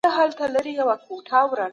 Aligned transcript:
هغوی 0.17 0.73
له 0.79 0.83
مخکي 0.89 1.17
زغم 1.27 1.51
لري. 1.57 1.67